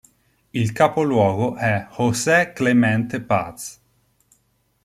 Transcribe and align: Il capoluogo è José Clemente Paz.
Il 0.51 0.71
capoluogo 0.71 1.53
è 1.53 1.87
José 1.95 2.53
Clemente 2.55 3.21
Paz. 3.21 3.79